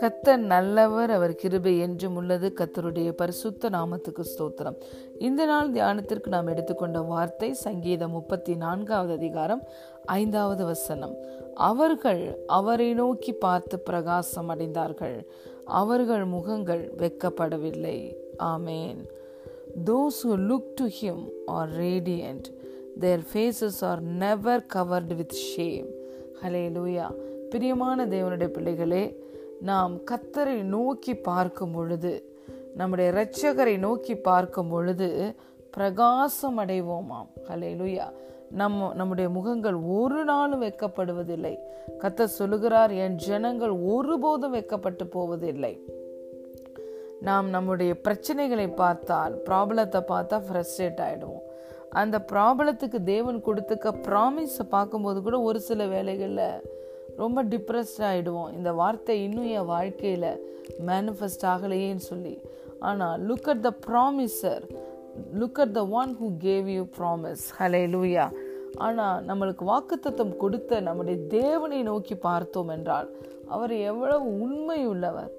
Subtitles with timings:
[0.00, 2.52] கத்தர் நல்லவர் அவர் கிருபை என்றும் உள்ளது.
[2.56, 4.76] கத்தருடைய பரிசுத்த நாமத்துக்கு ஸ்தோத்திரம்.
[5.18, 9.62] இந்த நாள் தியானத்திற்கு நாம் எடுத்துக்கொண்ட வார்த்தை சங்கீதம் முப்பத்தி நான்காவது அதிகாரம்
[10.04, 11.16] ஐந்தாவது வசனம்.
[11.54, 15.26] அவர்கள் அவரை நோக்கி பார்த்து பிரகாசம் அடைந்தார்கள்.
[15.64, 18.16] அவர்கள் முகங்கள் வெக்கப்படவில்லை.
[18.38, 18.98] ஆமேன்.
[19.84, 22.55] Those who look to him are radiant
[23.00, 25.88] their faces are never covered with shame
[26.76, 27.06] hallelujah
[27.50, 29.02] பிரியமான தேவனுடைய பிள்ளைகளே
[29.60, 32.12] நாம் கத்தரை நோக்கி பார்க்கும் பொழுது
[32.74, 35.34] நம்முடைய இரட்சகரை நோக்கி பார்க்கும் பொழுது
[35.70, 38.06] பிரகாசம் அடைவோமாம் ஹலேலுயா
[38.50, 41.54] நம்ம நம்முடைய முகங்கள் ஒரு நாளும் வெக்கப்படுவதில்லை.
[41.98, 45.80] கத்த சொல்லுகிறார் என் ஜனங்கள் ஒருபோதும் வெக்கப்பட்டு போவதில்லை.
[47.20, 51.44] நாம் நம்முடைய பிரச்சனைகளை பார்த்தால் ப்ராப்ளத்தை பார்த்தா ஃப்ரஸ்ட்ரேட் ஆகிடுவோம்
[51.96, 56.48] அந்த ப்ராப்ளத்துக்கு தேவன் கொடுத்துக்க ப்ராமிஸை பார்க்கும்போது கூட ஒரு சில வேலைகளில்
[57.16, 60.30] ரொம்ப டிப்ரெஸ்ட் ஆகிடுவோம் இந்த வார்த்தை இன்னும் என் வாழ்க்கையில்
[60.86, 62.34] மேனிஃபெஸ்ட் ஆகலையேன்னு சொல்லி.
[62.78, 64.64] ஆனால் look at the promiser
[65.38, 67.44] look at the one who gave you promise
[67.86, 68.26] hallelujah
[68.76, 73.08] ஆனால் நம்மளுக்கு வாக்குத்தத்தம் கொடுத்த நம்முடைய தேவனை நோக்கி பார்த்தோம் என்றால்
[73.46, 75.32] அவர் எவ்வளவு உண்மை உள்ளவர்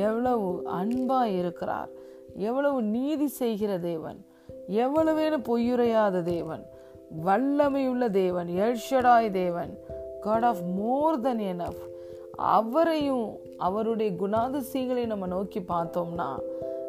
[0.00, 1.90] எவ்வளவு அன்பாக இருக்கிறார்
[2.38, 4.18] எவ்வளவு நீதி செய்கிற தேவன்
[4.70, 6.64] எவ்வளவேனும் பொய்யுரையாத தேவன்
[7.24, 9.78] வல்லமையுள்ள தேவன் எல்ஷடாய் தேவன்
[10.20, 11.80] God of more than enough
[12.36, 16.38] அவரையும் அவருடைய குணாதிசயங்களை நம்ம நோக்கி பார்த்தோம்னா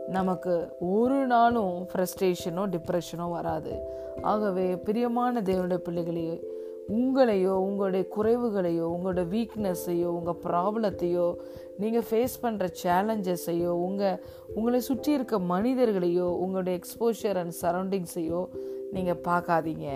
[0.07, 3.73] நமக்கு ஒரு நாளும் ஃப்ரஸ்ட்ரேஷனோ டிப்ரெஷனோ வராது.
[4.21, 6.50] ஆகவே பிரியமான தேவனுடைய பிள்ளைகளையே
[6.89, 11.35] உங்களையோ உங்களுடைய குறைவுகளையோ உங்களோட வீக்னஸையோ உங்கள் ப்ராப்ளத்தையோ
[11.77, 14.23] நீங்கள் ஃபேஸ் பண்ணுற சேலஞ்சஸையோ உங்கள்
[14.55, 18.47] உங்களை சுற்றி இருக்க மனிதர்களையோ உங்களுடைய எக்ஸ்போஷர் அண்ட் சரௌண்டிங்ஸையோ
[18.91, 19.89] நீங்கள் பார்க்காதீங்க.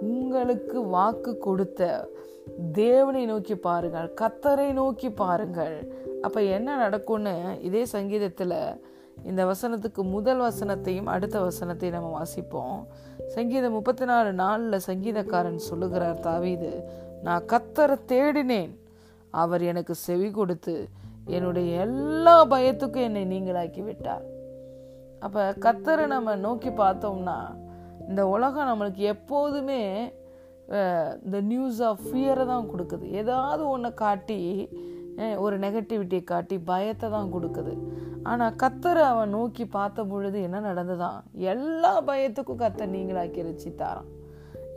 [0.00, 2.10] உங்களுக்கு வாக்கு கொடுத்த
[2.72, 5.92] தேவனை நோக்கி பாருங்கள் கத்தரை நோக்கி பாருங்கள்.
[6.20, 8.82] அப்போ என்ன நடக்கும்னு இதே சங்கீதத்தில்
[9.30, 12.78] இந்த வசனத்துக்கு முதல் வசனத்தையும் அடுத்த வசனத்தையும் நம்ம வாசிப்போம்.
[13.34, 16.70] சங்கீதம் முப்பத்தி நாலு நாளில் சங்கீதக்காரன் சொல்லுகிறார் தாவீது
[17.26, 18.72] நான் கத்தரை தேடினேன்.
[19.42, 20.74] அவர் எனக்கு செவி கொடுத்து
[21.36, 24.26] என்னுடைய எல்லா பயத்துக்கும் என்னை நீங்களாக்கி விட்டார்
[25.24, 27.38] அப்போ கத்தரை நம்ம நோக்கி பார்த்தோம்னா
[28.08, 29.82] இந்த உலகம் நம்மளுக்கு எப்போதுமே
[31.24, 33.04] இந்த நியூஸ் ஆஃப் ஃபியரை தான் கொடுக்குது.
[33.20, 34.40] ஏதாவது ஒன்று காட்டி
[35.44, 37.72] ஒரு நெகட்டிவிட்டியை காட்டி பயத்தை தான் கொடுக்குது.
[38.30, 41.18] ஆனால் கத்தரை அவன் நோக்கி பார்த்த பொழுது என்ன நடந்ததான்
[41.52, 44.10] எல்லா பயத்துக்கும் கத்தர் நீங்களாக்கி தாரான்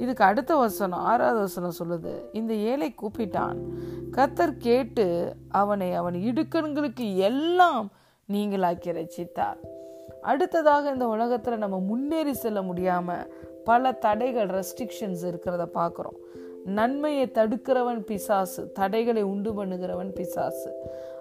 [0.03, 2.13] இதுக்கு அடுத்த வசனம் ஆறாவது வசனம் சொல்லுது.
[2.39, 3.57] இந்த ஏழை கூப்பிட்டான்
[4.17, 5.05] கத்தர் கேட்டு
[5.61, 7.85] அவனை அவன் இடுக்கண்களுக்கு எல்லாம்
[8.29, 9.59] நீங்களாக்கி ரசித்தார்
[10.31, 13.29] அடுத்ததாக இந்த உலகத்தில் நம்ம முன்னேறி செல்ல முடியாமல்
[13.69, 16.19] பல தடைகள் ரெஸ்ட்ரிக்ஷன்ஸ் இருக்கிறத பார்க்குறோம்.
[16.65, 20.73] நன்மையை தடுக்கிறவன் பிசாசு தடைகளை உண்டு பண்ணுகிறவன் பிசாசு.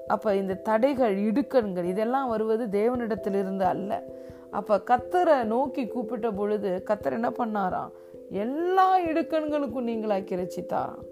[0.06, 4.02] அப்போ இந்த தடைகள் இடுக்கண்கள் இதெல்லாம் வருவது தேவனிடத்திலிருந்து அல்ல.
[4.50, 7.90] அப்போ கத்தரை நோக்கி கூப்பிட்ட பொழுது கத்தர் என்ன பண்ணாராம்?
[8.30, 11.06] எல்லா இடுக்கண்களுக்கும் நீங்களாக்கி ரசித்தாராம்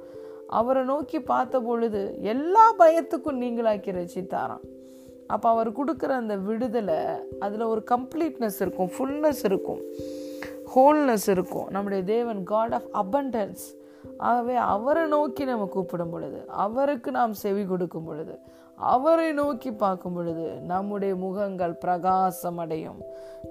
[0.47, 4.65] அவரை நோக்கி பார்த்த பொழுது எல்லா பயத்துக்கும் நீங்களாக்கி ரசித்தாராம்
[5.27, 6.95] அப்போ அவர் கொடுக்குற அந்த விடுதலை
[7.39, 9.81] அதில் ஒரு கம்ப்ளீட்னஸ் இருக்கும் ஃபுல்னஸ் இருக்கும்.
[10.77, 11.67] ஹோல்னஸ் இருக்கும்.
[11.71, 13.65] நம்முடைய தேவன் காட் ஆஃப் அபண்டன்ஸ்
[14.19, 18.39] ஆகவே அவரை நோக்கி நம்ம கூப்பிடும் பொழுது அவருக்கு நாம் செவி கொடுக்கும் பொழுது
[18.77, 23.01] அவரை நோக்கி பார்க்கும் பொழுது நம்முடைய முகங்கள் பிரகாசம் அடையும்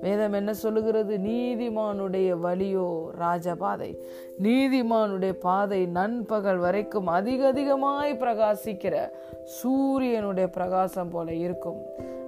[0.02, 1.18] வேதம் என்ன சொல்லுகிறது?
[1.18, 2.88] நீதிமானுடைய வழியோ
[3.20, 3.98] ராஜபாதை.
[4.44, 9.10] நீதிமானுடைய பாதை நண்பகல் வரைக்கும் அதிக அதிகமாய் பிரகாசிக்கிற
[9.44, 11.82] சூரியனுடைய பிரகாசம் போல இருக்கும்.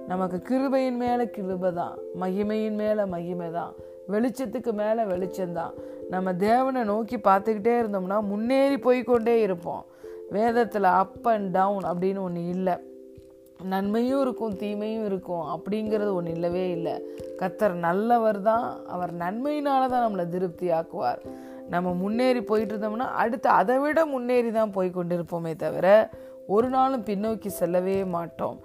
[0.06, 3.74] நமக்கு கிருபையின் மேல கிருபை தான் மகிமையின் மேல மகிமை தான்.
[4.12, 5.72] வெளிச்சத்துக்கு மேலே வெளிச்சம்தான்.
[6.10, 9.84] நம்ம தேவனை நோக்கி பார்த்துக்கிட்டே இருந்தோம்னா முன்னேறி போய்கொண்டே இருப்போம்.
[10.30, 12.74] வேதத்தில் அப் அண்ட் டவுன் அப்படின்னு ஒன்று இல்லை.
[13.62, 16.94] நன்மையும் இருக்கும் தீமையும் இருக்கும் அப்படிங்கிறது ஒன்று இல்லவே இல்லை.
[17.38, 21.18] கத்தர் நல்லவர் தான் அவர் நன்மையினால தான் நம்மளை திருப்தி ஆக்குவார்
[21.68, 26.10] நம்ம முன்னேறி போயிட்டு இருந்தோம்னா அடுத்து அதை விட முன்னேறி தான் போய் கொண்டிருப்போமே தவிர
[26.46, 28.60] ஒரு நாளும் பின்னோக்கி செல்லவே மாட்டோம்.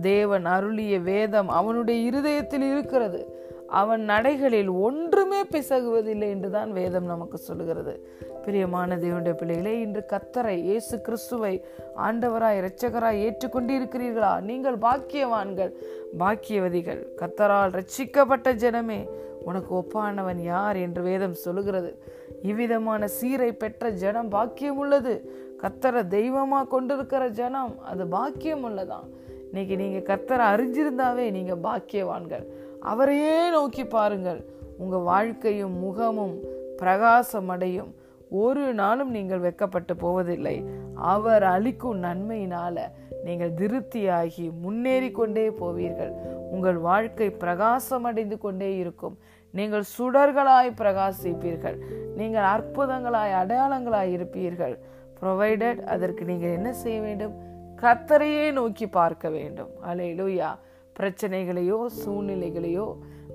[0.00, 3.20] தேவன் அருளிய வேதம் அவனுடைய இருதயத்தில் இருக்கிறது.
[3.68, 8.06] அவன் நடைகளில் ஒன்றுமே பிசகுவதில்லை என்றுதான் வேதம் நமக்கு சொல்லுகிறது.
[8.44, 11.64] பிரியமான தேவனுடைய பிள்ளைகளே இன்று கத்தரை இயேசு கிறிஸ்துவை
[11.96, 14.40] ஆண்டவராய் இரட்சகராய் ஏற்றுக்கொண்டிருக்கிறீர்களா?
[14.40, 15.72] நீங்கள் பாக்கியவான்கள்
[16.18, 17.02] பாக்கியவதிகள்.
[17.16, 19.08] கத்தரால் ரட்சிக்கப்பட்ட ஜனமே
[19.44, 21.98] உனக்கு ஒப்பானவன் யார் என்று வேதம் சொல்லுகிறது.
[22.42, 25.14] இவ்விதமான சீரை பெற்ற ஜனம் பாக்கியம் உள்ளது
[25.62, 29.06] கத்தரை தெய்வமா கொண்டிருக்கிற ஜனம் அது பாக்கியம் உள்ளதான்
[29.48, 32.46] இன்னைக்கு நீங்க கத்தரை அறிஞ்சிருந்தாவே நீங்க பாக்கியவான்கள்.
[32.80, 34.44] அவரையே நோக்கி பாருங்கள்.
[34.78, 36.36] உங்கள் வாழ்க்கையும் முகமும்
[36.76, 37.94] பிரகாசம் அடையும்
[38.30, 40.64] ஒரு நாளும் நீங்கள் வெக்கப்பட்டு போவதில்லை.
[40.94, 42.78] அவர் அளிக்கும் நன்மையினால
[43.24, 46.12] நீங்கள் திருப்தியாகி முன்னேறி கொண்டே போவீர்கள்.
[46.50, 49.18] உங்கள் வாழ்க்கை பிரகாசம் அடைந்து கொண்டே இருக்கும்.
[49.50, 51.78] நீங்கள் சுடர்களாய் பிரகாசிப்பீர்கள்.
[52.16, 54.78] நீங்கள் அற்புதங்களாய் அடையாளங்களாய் இருப்பீர்கள்.
[55.20, 57.34] ப்ரொவைடட் அதற்கு நீங்கள் என்ன செய்ய வேண்டும்?
[57.82, 59.68] கத்தரையே நோக்கி பார்க்க வேண்டும்.
[59.86, 60.56] அலையிலூயா
[60.98, 62.86] பிரச்சனைகளையோ சூழ்நிலைகளையோ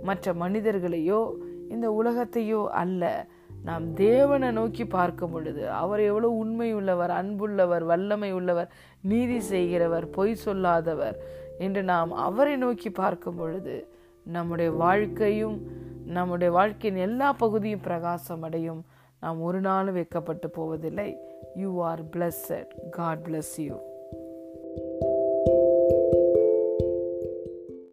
[0.04, 1.22] மற்ற மனிதர்களையோ
[1.70, 3.28] இந்த உலகத்தையோ அல்ல.
[3.64, 8.72] நாம் தேவனை நோக்கி பார்க்கும் பொழுது அவர் எவ்வளோ உண்மை உள்ளவர் அன்புள்ளவர் வல்லமை உள்ளவர்
[9.02, 11.18] நீதி செய்கிறவர் பொய் சொல்லாதவர்
[11.58, 13.76] என்று நாம் அவரை நோக்கி பார்க்கும் பொழுது
[14.26, 15.58] நம்முடைய வாழ்க்கையும்
[16.06, 18.82] நம்முடைய வாழ்க்கையின் எல்லா பகுதியும் பிரகாசம் அடையும்.
[19.20, 21.10] நாம் ஒரு நாளும் வைக்கப்பட்டு போவதில்லை.
[21.56, 23.76] You are blessed God bless you